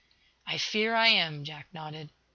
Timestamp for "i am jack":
0.95-1.67